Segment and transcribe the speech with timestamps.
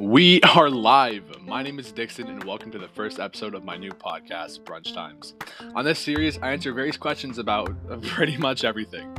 [0.00, 1.42] We are live.
[1.42, 4.94] My name is Dixon, and welcome to the first episode of my new podcast, Brunch
[4.94, 5.34] Times.
[5.74, 9.14] On this series, I answer various questions about pretty much everything.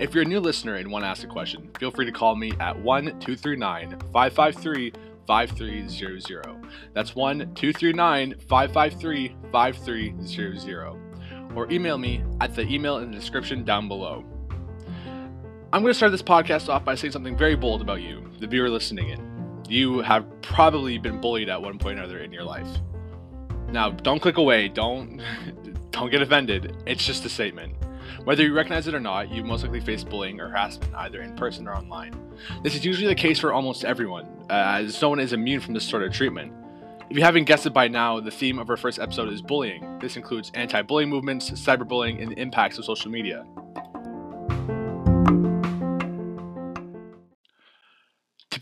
[0.00, 2.34] If you're a new listener and want to ask a question, feel free to call
[2.34, 4.92] me at 1 239 553
[5.24, 6.68] 5300.
[6.94, 10.98] That's 1 239 553 5300.
[11.54, 14.24] Or email me at the email in the description down below.
[15.72, 18.48] I'm going to start this podcast off by saying something very bold about you, the
[18.48, 19.33] viewer listening in
[19.68, 22.68] you have probably been bullied at one point or another in your life.
[23.68, 24.68] Now, don't click away.
[24.68, 25.20] Don't
[25.90, 26.76] don't get offended.
[26.86, 27.74] It's just a statement.
[28.24, 31.34] Whether you recognize it or not, you most likely face bullying or harassment either in
[31.36, 32.14] person or online.
[32.62, 35.86] This is usually the case for almost everyone, as no one is immune from this
[35.86, 36.52] sort of treatment.
[37.10, 39.98] If you haven't guessed it by now, the theme of our first episode is bullying.
[39.98, 43.44] This includes anti bullying movements, cyberbullying, and the impacts of social media.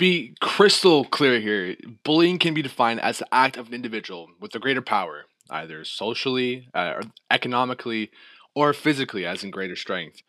[0.03, 4.53] Be crystal clear here, bullying can be defined as the act of an individual with
[4.53, 8.11] a greater power, either socially, uh, or economically,
[8.53, 10.23] or physically, as in greater strength,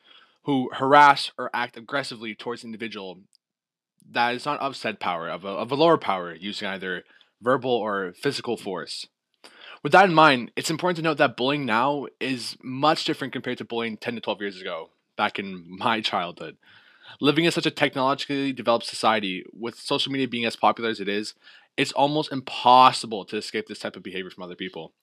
[0.44, 3.22] who harass or act aggressively towards an individual
[4.12, 7.04] that is not of said power, of a, of a lower power, using either
[7.42, 9.08] verbal or physical force.
[9.82, 13.58] With that in mind, it's important to note that bullying now is much different compared
[13.58, 16.58] to bullying 10 to 12 years ago, back in my childhood
[17.20, 21.08] living in such a technologically developed society with social media being as popular as it
[21.08, 21.34] is,
[21.78, 24.94] it's almost impossible to escape this type of behavior from other people.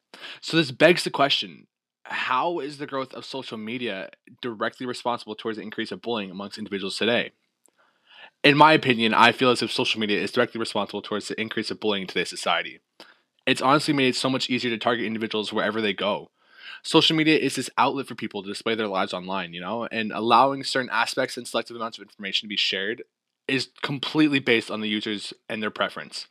[0.41, 1.67] So this begs the question,
[2.05, 6.59] how is the growth of social media directly responsible towards the increase of bullying amongst
[6.59, 7.33] individuals today?
[8.43, 11.71] In my opinion, I feel as if social media is directly responsible towards the increase
[11.71, 12.81] of bullying in today's society.
[13.47, 16.31] It's honestly made it so much easier to target individuals wherever they go
[16.83, 20.13] social media is this outlet for people to display their lives online, you know, and
[20.13, 23.03] allowing certain aspects and selective amounts of information to be shared
[23.49, 26.27] is completely based on the users and their preference.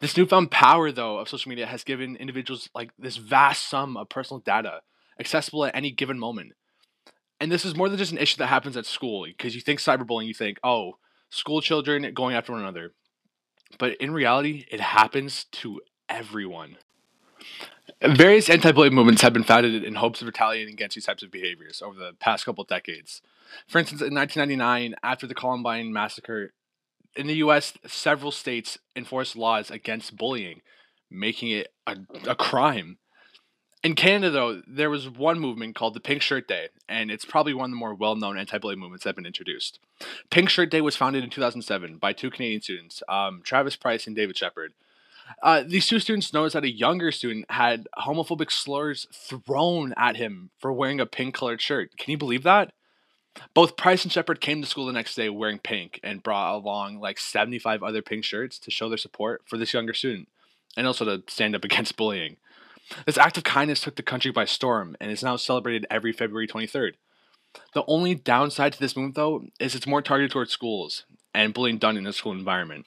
[0.00, 4.08] This newfound power, though, of social media has given individuals like this vast sum of
[4.08, 4.80] personal data
[5.18, 6.52] accessible at any given moment.
[7.40, 9.80] And this is more than just an issue that happens at school because you think
[9.80, 10.94] cyberbullying, you think, oh,
[11.30, 12.92] school children going after one another.
[13.78, 16.76] But in reality, it happens to everyone.
[18.02, 21.80] Various anti-bullying movements have been founded in hopes of retaliating against these types of behaviors
[21.80, 23.22] over the past couple of decades.
[23.66, 26.52] For instance, in 1999, after the Columbine massacre,
[27.14, 30.60] in the U.S., several states enforced laws against bullying,
[31.10, 31.96] making it a,
[32.28, 32.98] a crime.
[33.82, 37.54] In Canada, though, there was one movement called the Pink Shirt Day, and it's probably
[37.54, 39.78] one of the more well known anti bullying movements that have been introduced.
[40.30, 44.14] Pink Shirt Day was founded in 2007 by two Canadian students, um, Travis Price and
[44.14, 44.74] David Shepherd.
[45.42, 50.50] Uh, these two students noticed that a younger student had homophobic slurs thrown at him
[50.58, 51.96] for wearing a pink colored shirt.
[51.96, 52.72] Can you believe that?
[53.54, 57.00] Both Price and Shepherd came to school the next day wearing pink and brought along
[57.00, 60.28] like 75 other pink shirts to show their support for this younger student
[60.76, 62.36] and also to stand up against bullying.
[63.04, 66.46] This act of kindness took the country by storm and is now celebrated every February
[66.46, 66.92] 23rd.
[67.74, 71.04] The only downside to this movement, though, is it's more targeted towards schools
[71.34, 72.86] and bullying done in a school environment.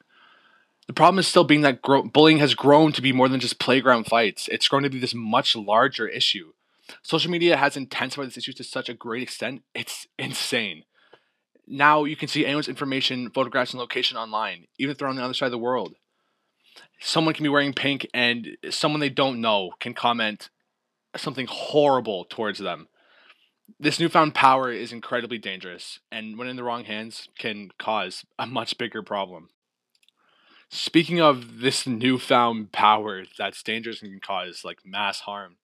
[0.89, 3.59] The problem is still being that gro- bullying has grown to be more than just
[3.59, 4.47] playground fights.
[4.51, 6.53] It's grown to be this much larger issue.
[7.03, 10.85] Social media has intensified this issue to such a great extent, it's insane.
[11.67, 15.23] Now you can see anyone's information, photographs, and location online, even if they're on the
[15.23, 15.93] other side of the world.
[16.99, 20.49] Someone can be wearing pink, and someone they don't know can comment
[21.15, 22.87] something horrible towards them.
[23.79, 28.47] This newfound power is incredibly dangerous, and when in the wrong hands, can cause a
[28.47, 29.49] much bigger problem.
[30.71, 35.55] Speaking of this newfound power that's dangerous and can cause like mass harm,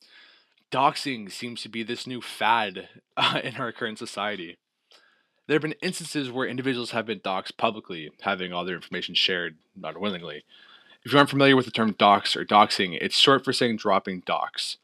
[0.72, 4.58] doxing seems to be this new fad uh, in our current society.
[5.48, 9.58] There have been instances where individuals have been doxed publicly, having all their information shared
[9.76, 10.44] not willingly.
[11.04, 14.24] If you aren't familiar with the term dox or doxing, it's short for saying dropping
[14.26, 14.78] docs.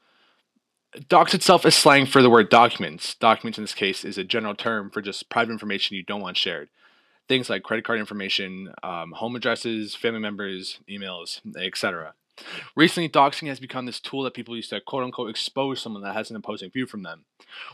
[1.08, 3.16] Docs itself is slang for the word documents.
[3.16, 6.36] Documents in this case is a general term for just private information you don't want
[6.36, 6.68] shared
[7.28, 12.14] things like credit card information, um, home addresses, family members, emails, etc.
[12.74, 16.14] Recently, doxing has become this tool that people use to quote unquote expose someone that
[16.14, 17.24] has an opposing view from them.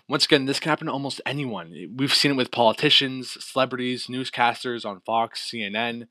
[0.09, 1.93] Once again, this can happen to almost anyone.
[1.97, 6.09] We've seen it with politicians, celebrities, newscasters on Fox, CNN,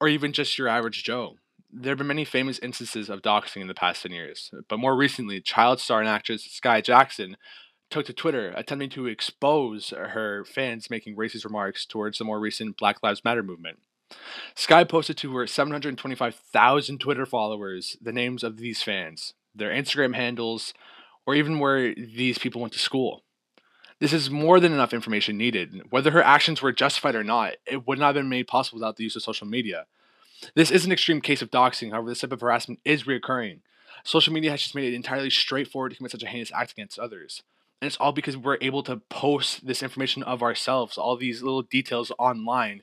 [0.00, 1.36] or even just your average Joe.
[1.72, 4.96] There have been many famous instances of doxing in the past 10 years, but more
[4.96, 7.36] recently, child star and actress Skai Jackson
[7.90, 12.76] took to Twitter, attempting to expose her fans making racist remarks towards the more recent
[12.76, 13.78] Black Lives Matter movement.
[14.54, 20.74] Skai posted to her 725,000 Twitter followers the names of these fans, their Instagram handles,
[21.26, 23.24] or even where these people went to school.
[23.98, 25.82] This is more than enough information needed.
[25.90, 28.96] Whether her actions were justified or not, it would not have been made possible without
[28.96, 29.86] the use of social media.
[30.54, 33.60] This is an extreme case of doxing, however, this type of harassment is reoccurring.
[34.04, 36.98] Social media has just made it entirely straightforward to commit such a heinous act against
[36.98, 37.42] others.
[37.82, 41.60] And it's all because we're able to post this information of ourselves, all these little
[41.60, 42.82] details online.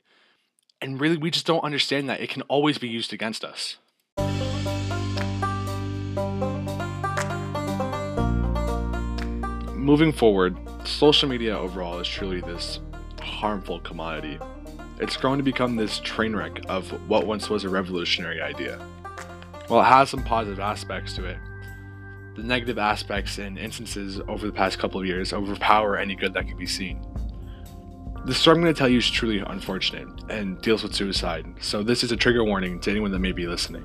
[0.80, 3.78] And really, we just don't understand that it can always be used against us.
[9.74, 10.56] Moving forward,
[10.86, 12.78] social media overall is truly this
[13.20, 14.38] harmful commodity.
[15.00, 18.78] It's grown to become this train wreck of what once was a revolutionary idea.
[19.66, 21.38] While it has some positive aspects to it,
[22.36, 26.48] the negative aspects and instances over the past couple of years overpower any good that
[26.48, 27.00] can be seen.
[28.26, 31.82] The story I'm going to tell you is truly unfortunate and deals with suicide, so
[31.82, 33.84] this is a trigger warning to anyone that may be listening.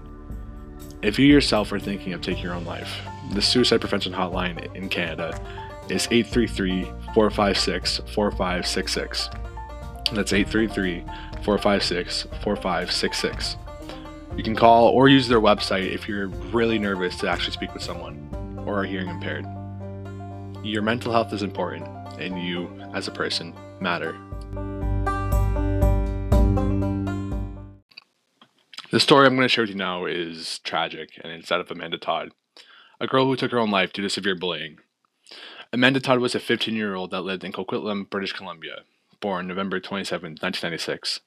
[1.01, 2.91] If you yourself are thinking of taking your own life,
[3.33, 5.39] the suicide prevention hotline in Canada
[5.89, 9.29] is 833 456 4566.
[10.13, 11.01] That's 833
[11.43, 13.57] 456 4566.
[14.35, 17.83] You can call or use their website if you're really nervous to actually speak with
[17.83, 18.28] someone
[18.69, 19.45] or are hearing impaired.
[20.63, 21.87] Your mental health is important,
[22.19, 24.15] and you, as a person, matter.
[28.91, 31.71] The story I'm going to share with you now is tragic, and it's that of
[31.71, 32.29] Amanda Todd,
[32.99, 34.77] a girl who took her own life due to severe bullying.
[35.73, 38.83] Amanda Todd was a 15 year old that lived in Coquitlam, British Columbia,
[39.19, 41.21] born November 27, 1996.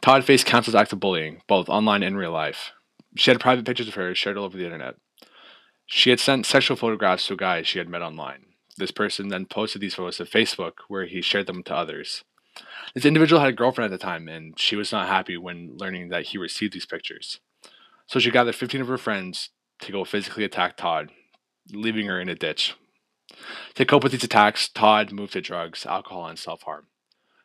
[0.00, 2.72] Todd faced countless acts of bullying, both online and real life.
[3.16, 4.96] She had private pictures of her shared all over the internet.
[5.86, 8.46] She had sent sexual photographs to a guy she had met online.
[8.76, 12.24] This person then posted these photos to Facebook, where he shared them to others.
[12.94, 16.08] This individual had a girlfriend at the time, and she was not happy when learning
[16.08, 17.40] that he received these pictures.
[18.06, 19.50] So she gathered 15 of her friends
[19.80, 21.10] to go physically attack Todd,
[21.72, 22.74] leaving her in a ditch.
[23.74, 26.86] To cope with these attacks, Todd moved to drugs, alcohol, and self harm.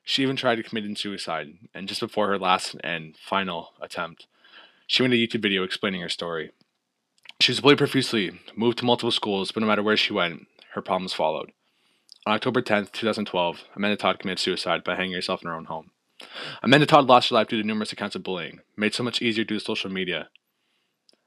[0.04, 4.28] She even tried to commit suicide, and just before her last and final attempt,
[4.88, 6.52] she made a YouTube video explaining her story.
[7.42, 10.46] She was bullied profusely, moved to multiple schools, but no matter where she went,
[10.76, 11.52] her problems followed.
[12.28, 15.90] On October 10, 2012, Amanda Todd committed suicide by hanging herself in her own home.
[16.62, 19.44] Amanda Todd lost her life due to numerous accounts of bullying, made so much easier
[19.44, 20.30] due to social media.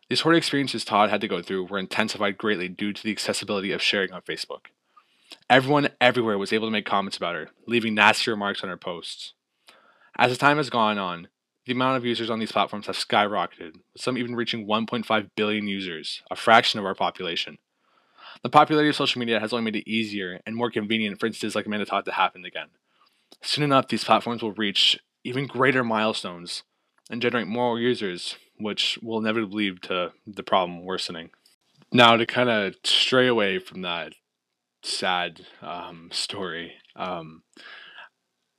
[0.09, 3.73] These horrid experiences Todd had to go through were intensified greatly due to the accessibility
[3.73, 4.67] of sharing on Facebook.
[5.51, 9.33] Everyone everywhere was able to make comments about her, leaving nasty remarks on her posts.
[10.17, 11.27] As the time has gone on,
[11.67, 15.67] the amount of users on these platforms have skyrocketed, with some even reaching 1.5 billion
[15.67, 17.59] users, a fraction of our population.
[18.43, 21.55] The popularity of social media has only made it easier and more convenient for instances
[21.55, 22.69] like Amanda Todd to happen again.
[23.43, 26.63] Soon enough, these platforms will reach even greater milestones
[27.11, 31.31] and generate more users, which will inevitably lead to the problem worsening.
[31.93, 34.15] Now, to kind of stray away from that
[34.83, 37.43] sad um, story, um,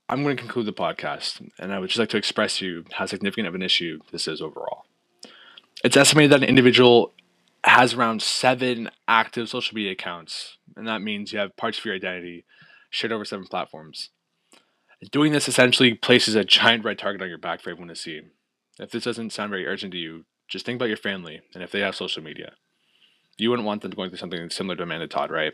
[0.08, 2.86] I'm going to conclude the podcast, and I would just like to express to you
[2.92, 4.86] how significant of an issue this is overall.
[5.84, 7.12] It's estimated that an individual
[7.64, 11.96] has around seven active social media accounts, and that means you have parts of your
[11.96, 12.46] identity
[12.92, 14.10] shared over seven platforms.
[15.12, 18.22] Doing this essentially places a giant red target on your back for everyone to see.
[18.80, 21.72] If this doesn't sound very urgent to you, just think about your family and if
[21.72, 22.54] they have social media.
[23.38, 25.54] You wouldn't want them going through something similar to Amanda Todd, right?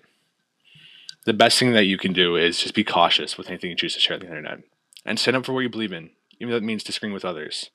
[1.25, 3.93] The best thing that you can do is just be cautious with anything you choose
[3.93, 4.59] to share on the internet
[5.05, 7.69] and stand up for what you believe in, even though it means disagreeing with others.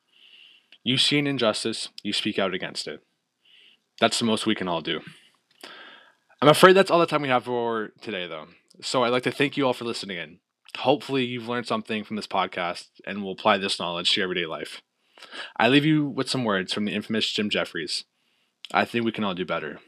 [0.82, 3.00] You see an injustice, you speak out against it.
[4.00, 5.00] That's the most we can all do.
[6.42, 8.46] I'm afraid that's all the time we have for today, though.
[8.82, 10.38] So I'd like to thank you all for listening in.
[10.78, 14.46] Hopefully, you've learned something from this podcast and will apply this knowledge to your everyday
[14.46, 14.82] life.
[15.56, 18.04] I leave you with some words from the infamous Jim Jefferies.
[18.72, 19.80] I think we can all do better.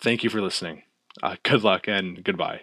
[0.00, 0.82] Thank you for listening.
[1.22, 2.62] Uh, good luck and goodbye.